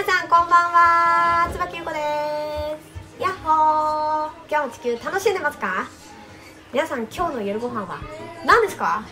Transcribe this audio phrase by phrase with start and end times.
[0.00, 1.50] 皆さんこんばんは。
[1.50, 1.96] 椿ゆこで
[3.18, 3.20] す。
[3.20, 4.30] やっほー。
[4.48, 5.88] 今日も地球楽しんでますか？
[6.72, 7.98] 皆さん今日の夜ご飯は
[8.46, 9.02] 何ですか？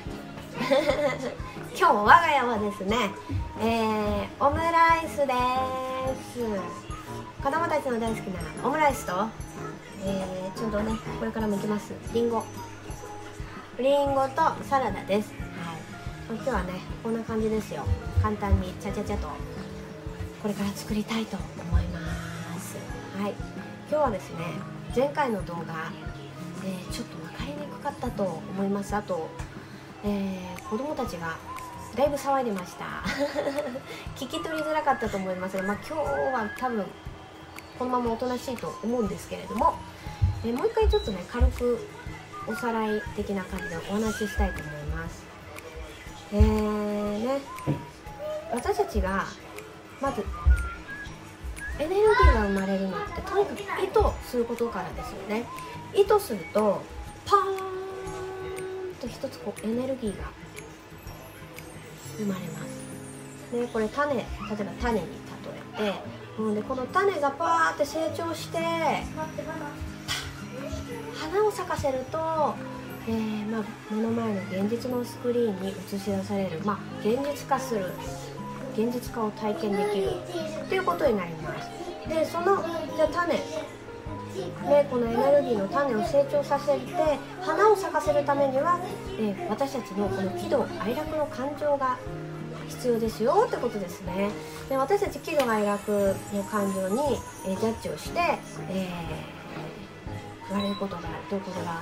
[1.76, 3.10] 今日我が家はですね、
[3.58, 5.34] えー、オムライスで
[6.30, 6.46] す。
[7.42, 9.26] 子供たちの大好きなオムライスと、
[10.04, 11.92] えー、ちょうどねこれからも行きます。
[12.12, 12.44] りんご
[13.80, 15.32] りんごとサラダです。
[15.32, 16.36] はい。
[16.36, 17.82] 今日はねこんな感じですよ。
[18.22, 19.26] 簡単にちゃちゃちゃと。
[20.46, 21.98] これから作りたいと思いま
[22.60, 22.76] す。
[23.20, 23.32] はい。
[23.90, 24.44] 今日はですね
[24.94, 25.90] 前回の動画、
[26.64, 28.94] えー、ちょっと分かりにくかったと思います。
[28.94, 29.28] あと、
[30.04, 31.36] えー、子供たちが
[31.96, 32.84] だいぶ騒いでました。
[34.14, 36.86] 聞き取りづらかったと思いますが、まあ、今日は多分
[37.80, 39.74] このままおとなしいと思うんですけれども、
[40.44, 41.88] えー、もう一回ちょっとね軽く
[42.46, 45.24] おさらい的な感じでお話ししたいと思います。
[46.34, 47.40] えーね。
[48.52, 49.26] 私たちが
[50.00, 50.24] まず
[51.78, 55.44] エネルギーが生まれるのってとにかく意図することからですよね。
[55.94, 56.82] 意図すると
[57.24, 60.24] パーンと一つこうエネルギーが
[62.16, 62.76] 生まれます。
[63.52, 65.10] でこれ種例えば種に例
[65.86, 65.98] えて、
[66.38, 68.58] うん、でこの種がパーって成長して
[71.14, 72.54] 花を咲かせると
[73.08, 76.78] えー、まあ、目の前の現実のスクリーンに映し出される、まあ、
[77.08, 77.92] 現実化する
[78.76, 80.10] 現実化を体験できる。
[80.68, 81.70] ということになります。
[82.08, 82.62] でその
[82.96, 83.34] じゃ種。
[84.68, 86.92] ね、このエネルギーの種を成長させて
[87.40, 88.78] 花を咲かせるためには、
[89.18, 91.96] え、私たちのこの喜怒哀楽の感情が
[92.68, 93.46] 必要ですよ。
[93.48, 94.30] ってことですね。
[94.68, 97.00] で私たち喜怒哀楽の感情に、
[97.46, 98.20] え、ジャッジをして、
[98.68, 101.80] えー、悪いことがどういうことが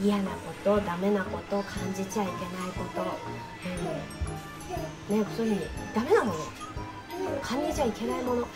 [0.00, 2.36] 嫌なことダメなこと感じちゃいけない
[2.76, 3.02] こと、
[3.66, 4.76] えー、ね、
[5.08, 5.60] そういうふうに
[5.94, 6.66] ダメなもの。
[7.42, 8.46] 感じちゃいけないものっ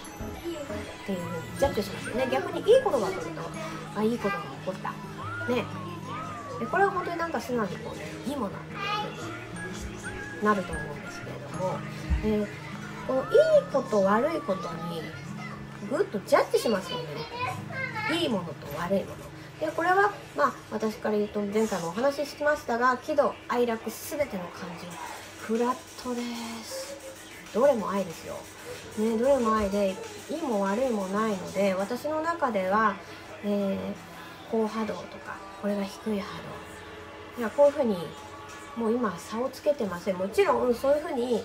[1.06, 2.28] ていうふうにジャッジしますよね。
[2.30, 3.42] 逆にいいことが起こると
[3.96, 4.90] あいいことが起こった。
[5.52, 5.64] ね。
[6.58, 8.78] でこれは本当になんか素直にこうねいいものっていう
[9.98, 11.78] ふうになると思うんですけれども、
[12.24, 12.46] えー、
[13.06, 13.28] このいい
[13.72, 15.02] こと悪いことに
[15.90, 17.04] ぐっとジャッジしますよね。
[18.20, 19.16] いいものと悪いもの。
[19.60, 25.19] でこれはまあ私から言うと前回もお話ししましたが喜怒哀楽全ての感情。
[25.50, 26.22] フラットで
[26.62, 26.96] す。
[27.52, 28.34] どれも愛ですよ、
[28.98, 29.96] ね、どれも愛で
[30.30, 32.94] いいも悪いもないので私の中では、
[33.44, 33.78] えー、
[34.48, 36.38] 高波動とかこれが低い波
[37.36, 37.40] 動。
[37.40, 37.96] いやこういうふうに
[38.76, 40.18] もう今差をつけてません。
[40.18, 41.42] もちろんそういうふうに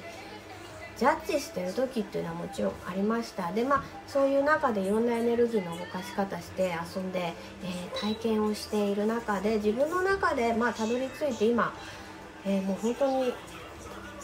[0.97, 3.51] ジャッジしてる時っていうのはもちろんありました。
[3.53, 7.33] でまあそういう中でいろんなエネルギーの動かし方して遊んで、
[7.63, 11.73] えー、体験をしている中で自分の中でまあたどり着いて今、
[12.45, 13.33] えー、もう本当に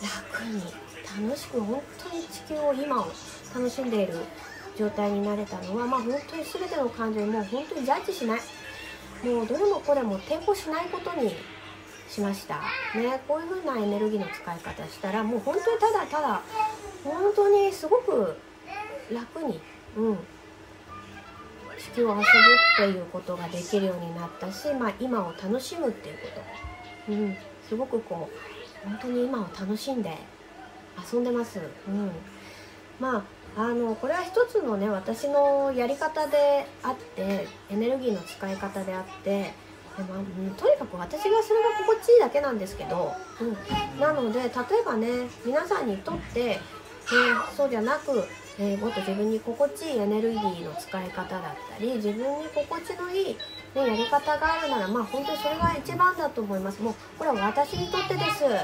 [0.01, 0.61] 楽に
[1.27, 3.07] 楽しく本当に地球を今を
[3.53, 4.13] 楽しんでいる
[4.77, 8.39] 状態になれたのはまあ本当に全ての感情にもう本当にジャッジしない。
[9.23, 11.35] もうどれもこれも抵抗しないことに
[12.09, 12.55] しました。
[12.95, 16.41] ねこういう風なエネルギーの使い方したらもう本当にただただ
[17.03, 18.35] 本当にすごく
[19.11, 19.59] 楽に
[19.95, 20.17] うん
[21.77, 22.25] 地球を遊ぶっ
[22.77, 26.41] ていうことができるようになったし、まあ、今を楽しむっていうこ
[27.07, 27.35] と、うん、
[27.67, 28.50] すごくこう
[28.83, 30.17] 本当に今を楽しんで
[31.11, 31.59] 遊んでます。
[31.87, 32.11] うん、
[32.99, 33.23] まあ
[33.57, 39.53] あのこれは一つのね私のやり方であってエネルギーの使い方であって
[39.97, 43.11] でまあ、とにかく私がそれが心地いいだけなんですけど、
[43.41, 44.51] うん、なので例え
[44.85, 48.23] ばね皆さんにとって、えー、そうじゃなく、
[48.57, 51.41] えー、もっと自分に心地いいエネルギーの使い方だっ
[51.77, 53.37] たり自分に心地のいい、
[53.75, 56.81] ね、やり方があるならまあ本当にそれが一番だと思います。
[56.81, 58.43] もうこれは私にとってです。
[58.43, 58.61] ね。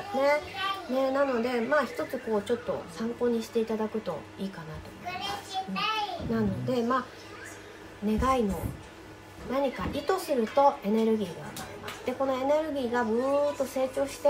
[0.89, 5.57] ね、なのでまあ一つこうちょっと参考にしていただくといいかなと思います、
[6.21, 7.05] うん、なのでまあ
[8.05, 8.57] 願いの
[9.51, 12.05] 何か意図するとエネルギーが上がります。
[12.05, 14.29] でこのエネルギーがブーッと成長して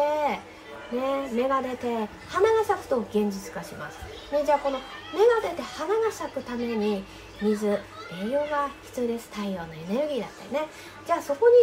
[0.92, 4.00] ね、芽が出て花が咲くと現実化します、
[4.31, 4.80] ね、じゃあこの
[5.14, 7.04] 芽が出て花が咲くために
[7.42, 9.30] 水栄養が必要です。
[9.31, 10.69] 太陽のエネルギーだったりね。
[11.06, 11.56] じゃあそこに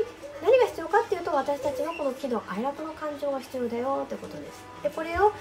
[0.43, 4.63] 何が必要かっていうと私たちのこの喜怒哀楽の感情が必要だよってことです。
[4.83, 5.35] でこれを、ね、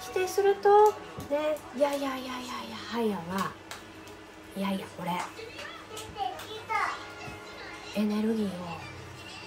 [0.00, 0.90] 否定すると
[1.30, 3.52] ねいやいやいやいやいやはいやは
[4.54, 5.12] いやいやこれ。
[7.94, 8.50] エネルギーを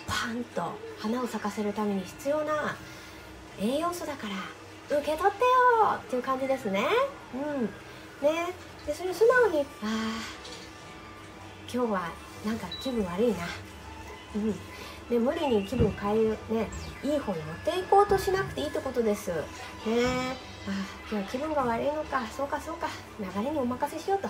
[0.07, 2.75] パンと花を咲かせるために必要な
[3.59, 6.85] 栄養素だから受け取ってよっていう感じですね。
[7.33, 7.63] うん。
[8.27, 8.53] ね。
[8.85, 9.87] でそれ素直にああ
[11.71, 12.09] 今日は
[12.45, 13.35] なんか気分悪いな。
[14.35, 14.55] うん。
[15.09, 16.67] で無理に気分変えるね
[17.03, 19.31] いい方に持っていこうとしなくていいってことです。
[19.31, 19.35] ね。
[20.67, 20.71] あ
[21.11, 22.87] 今日は気分が悪いのかそうかそうか
[23.19, 24.29] 流れにお任せしようと。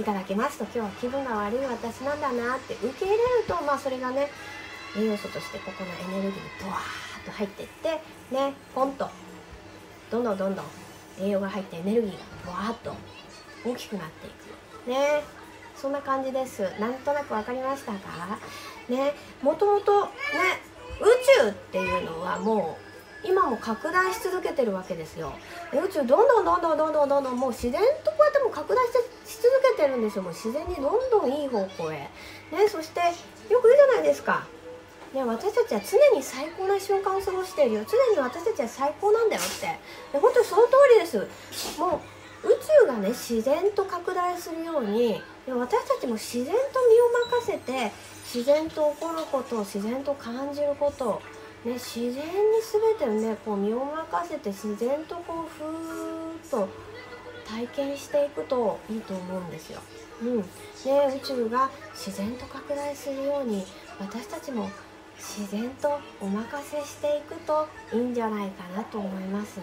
[0.00, 4.30] いただきますと今日は気分が悪い私なんだなって受け入れるとまあそれがね
[4.96, 8.00] 栄養素としてここのエネルギーにドワーッと入っていって
[8.34, 9.08] ねポンと。
[10.10, 10.64] どんどんどんどん。
[11.20, 12.92] 栄養が入ってエネルギーがブワーッと。
[13.64, 15.22] 大きくなっていくね。
[15.76, 16.62] そんな感じです。
[16.80, 18.38] なんとなく分かりましたか？
[18.88, 19.14] ね。
[19.42, 20.10] もともとね
[21.00, 21.04] 宇
[21.42, 22.78] 宙っていうのはも
[23.24, 25.32] う今も拡大し続けてるわけですよ。
[25.72, 28.86] 宇宙どんどんどんどんどんどんどんどんもう自然とこうやっても拡大
[29.26, 30.22] し続けてるんですよ。
[30.22, 31.96] もう自然にどんどんいい方向へ。
[31.96, 32.10] ね
[32.68, 33.00] そして
[33.52, 34.46] よく言うじゃないですか。
[35.14, 37.84] ね、私たちは常に最高な瞬間を過ごしているよ。
[37.88, 39.66] 常に私たちは最高なんだよって。
[40.12, 41.80] で本当にその通りです。
[41.80, 42.00] も
[42.44, 42.50] う宇
[42.82, 47.90] 宙がね自然と拡大するように私たちも自然と身を任せて
[48.22, 51.20] 自然と起こること自然と感じること
[51.64, 56.68] ね、自然に全てをねこう身を任せて自然とこうふーっと
[57.44, 59.80] 体験していくといいと思うんですよ。
[60.22, 60.46] うん、で
[61.16, 63.64] 宇宙が自然と拡大するように
[63.98, 64.70] 私たちも
[65.18, 69.60] 自然とお任せしていくといいんじゃないかなと思います。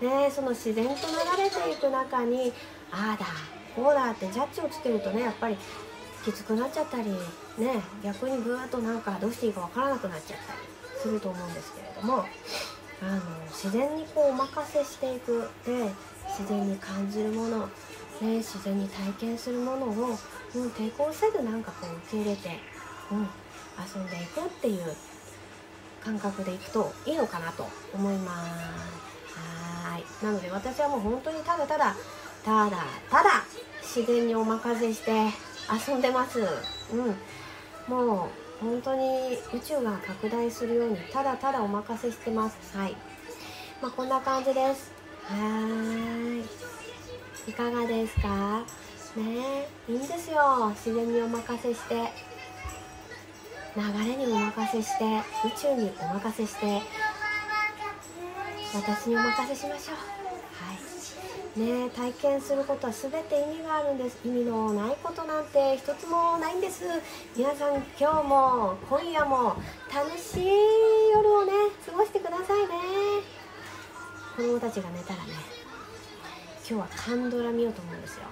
[0.00, 2.52] でその自然と流れていく中に
[2.90, 3.26] ああだ
[3.74, 5.56] こうだってジャッジをつけるとねやっぱり
[6.24, 10.58] きつくなっちゃったりね逆にぐーっとなんかどうしていいかわからなくなっちゃったり
[11.00, 12.24] すると思うんですけれども
[13.00, 15.90] あの自然にこうお任せしていくで
[16.38, 17.58] 自然に感じるもの、
[18.20, 20.18] ね、自然に体験するものを、
[20.54, 22.50] うん、抵抗せずなんかこう受け入れて、
[23.10, 23.28] うん、
[23.78, 24.96] 遊んでいくっていう
[26.04, 28.50] 感覚でいくといいのかなと思います。
[29.90, 31.94] はいなので私はもう本当にただただ
[32.44, 32.76] ただ
[33.10, 33.44] ただ
[33.82, 35.10] 自然にお任せして
[35.88, 36.40] 遊んでます。
[36.40, 37.16] うん
[37.88, 42.76] もう本当に宇宙が拡大するようにただただお任せしてます。
[42.76, 42.96] はい。
[43.80, 44.92] まあ、こんな感じです。
[45.24, 46.44] は
[47.46, 47.50] い。
[47.50, 48.62] いかがですか？
[49.16, 50.70] ねいいんですよ。
[50.70, 52.12] 自然にお任せして。
[53.74, 55.04] 流れにお任せして
[55.46, 56.82] 宇宙にお任せして
[58.74, 59.96] 私にお任せしましょう。
[59.96, 60.78] はい。
[61.84, 64.18] ね体験することは全て意味があるんです。
[64.24, 66.84] 意味のないことなんて一つもないんです。
[67.36, 69.56] 皆さん今日も今夜も
[69.92, 70.46] 楽しい
[71.14, 71.52] 夜をね
[71.86, 72.66] 過ごしてくださいね。
[74.36, 75.32] 子供たちが寝たらね
[76.68, 78.24] 今日はカンドラ見ようと思うんですよ。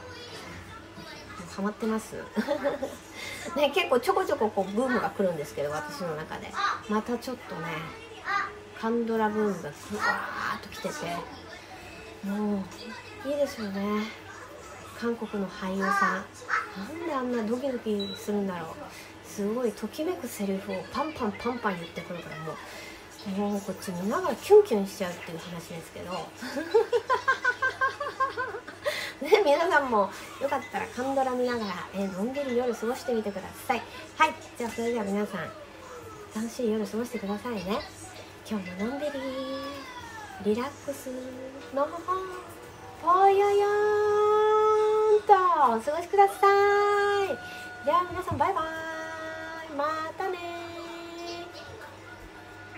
[1.61, 2.17] ハマってます。
[3.55, 6.51] ね結構ちょこちょここうブームが来るんですけど私の中で。
[6.89, 7.67] またちょっとね
[8.81, 10.95] カンドラブームがふわーっと来てて。
[12.27, 12.65] も
[13.27, 14.11] ういいですよね。
[14.99, 16.25] 韓国の俳優さん。
[16.79, 19.29] なんであんなドキドキするんだろう。
[19.29, 22.55] すごいときめくセリフをパンパンパンパン言ってくるからも
[23.27, 26.13] うもうこっち見ながらキュンキュンしちゃうっていう話ですけど。
[29.45, 30.11] 皆さんも
[30.41, 33.83] よかったらカンドラ見ながら、えのんびり夜過ごしてみてください。
[34.19, 35.41] はいじゃあそれでは皆さん
[36.35, 37.81] 楽しい夜過ごしてくださいね。
[38.49, 39.13] 今日ものんびり
[40.45, 41.11] リラックス
[41.75, 42.27] のほほん
[43.03, 43.69] ぽよよ
[45.19, 46.35] んとお過ごしくださ
[47.25, 47.87] い。
[47.87, 49.77] では皆さんバイバーイ。
[49.77, 49.85] ま
[50.19, 50.70] たね